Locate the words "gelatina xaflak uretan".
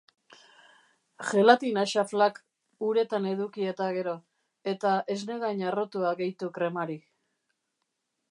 1.31-3.27